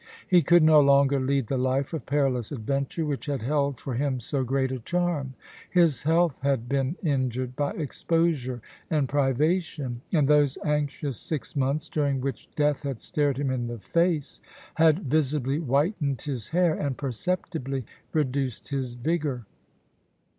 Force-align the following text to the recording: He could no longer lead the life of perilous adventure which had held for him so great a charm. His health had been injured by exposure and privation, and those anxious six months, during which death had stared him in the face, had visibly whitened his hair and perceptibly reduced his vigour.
He 0.27 0.41
could 0.41 0.63
no 0.63 0.79
longer 0.81 1.19
lead 1.19 1.45
the 1.45 1.59
life 1.59 1.93
of 1.93 2.07
perilous 2.07 2.51
adventure 2.51 3.05
which 3.05 3.27
had 3.27 3.43
held 3.43 3.79
for 3.79 3.93
him 3.93 4.19
so 4.19 4.43
great 4.43 4.71
a 4.71 4.79
charm. 4.79 5.35
His 5.69 6.01
health 6.01 6.39
had 6.41 6.67
been 6.67 6.95
injured 7.03 7.55
by 7.55 7.73
exposure 7.73 8.63
and 8.89 9.07
privation, 9.07 10.01
and 10.11 10.27
those 10.27 10.57
anxious 10.65 11.19
six 11.19 11.55
months, 11.55 11.87
during 11.87 12.19
which 12.19 12.49
death 12.55 12.81
had 12.81 12.99
stared 12.99 13.37
him 13.37 13.51
in 13.51 13.67
the 13.67 13.77
face, 13.77 14.41
had 14.73 15.03
visibly 15.03 15.59
whitened 15.59 16.21
his 16.23 16.47
hair 16.47 16.73
and 16.73 16.97
perceptibly 16.97 17.85
reduced 18.11 18.69
his 18.69 18.95
vigour. 18.95 19.45